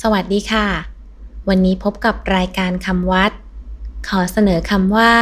[0.00, 0.66] สวัสดีค่ะ
[1.48, 3.32] วันนี้พบกับรายการคำวัด
[4.08, 5.14] ขอเสนอคำว่า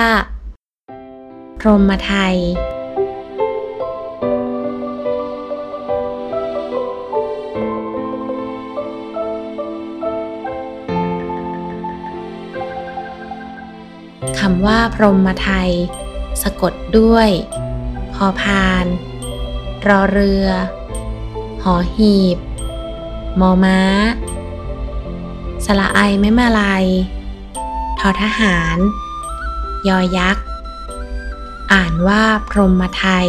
[1.59, 2.37] พรหมไทย
[14.41, 15.71] คำว่าพรหมไทย
[16.43, 17.29] สะกดด้วย
[18.15, 18.87] พอพาน
[19.89, 20.47] รอเรือ
[21.63, 22.39] หอหีบ
[23.41, 23.81] มอม้า
[25.65, 26.85] สละไอไม่มาลาย
[27.99, 28.77] ทอทหาร
[29.89, 30.45] ยอยักษ์
[31.73, 33.29] อ่านว่าพรหมไทย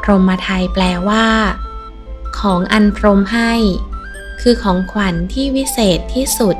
[0.00, 1.26] พรหมไทยแปลว่า
[2.38, 3.52] ของอันพรหมให้
[4.40, 6.56] คือของขวัญที่วิเศษที่สุด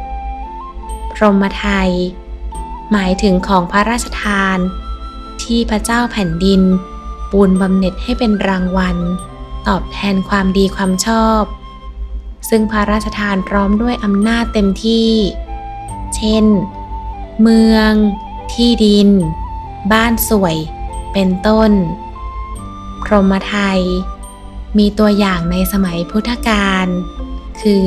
[1.14, 1.90] พรหมไทย
[2.92, 4.58] หมายถึงของพระราชทาน
[5.42, 6.62] ที่พระเจ้าแผ่นดิน
[7.30, 8.96] ปูนบำเหน็จให้เป็นรางวัล
[9.68, 11.42] ตอบแทนความดีความชอบ
[12.48, 15.10] ซึ่งพระราชทานพร้อมด้วยอำนาจเต็มที่
[16.16, 16.44] เช่น
[17.42, 17.92] เมือง
[18.52, 19.08] ที่ดิน
[19.92, 20.56] บ้านสวย
[21.12, 21.70] เป็นต้น
[23.02, 23.80] พรหมไทย
[24.78, 26.86] มีตัวอย่างในสมัยพุทธกาล
[27.60, 27.86] คือ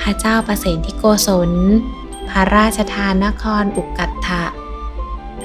[0.00, 1.50] พระเจ้าประเสนที่โกศล
[2.28, 4.44] พระราชทานนครอุกกัตถะ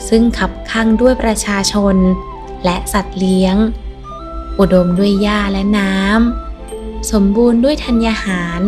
[0.08, 1.96] ซึ่งขับข้างด้วยประชาชน
[2.64, 3.56] และสัตว์เลี้ยง
[4.60, 6.47] อุดมด้วยหญ้าและน้ำ
[7.12, 8.62] สมบูรณ์ด้วยธัญญาหาร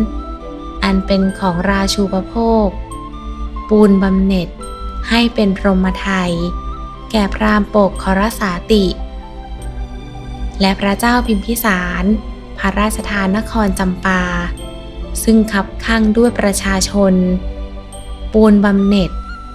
[0.84, 2.34] อันเป็นของราชูปโภ
[2.66, 2.68] ค
[3.68, 4.48] ปูนบำเหน็จ
[5.08, 6.32] ให้เป็นพรหมไทย
[7.10, 8.84] แก่พรามปกครสาติ
[10.60, 12.04] และพระเจ้าพิมพิสาร
[12.58, 14.22] พระราชทานนครจำปา
[15.22, 17.14] ซึ่งขับข้างด้วยประชาชน
[18.32, 19.10] ปูนบำเหน็จ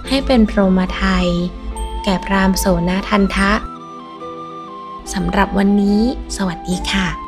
[0.08, 1.28] ให้เป็นพรหมไทย
[2.04, 3.52] แก่พรามโสนทันทะ
[5.12, 6.00] สำหรับวันนี้
[6.36, 7.25] สวัสดีค่ะ